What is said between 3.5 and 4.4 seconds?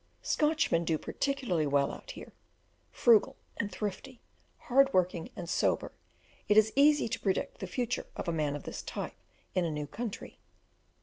and thrifty,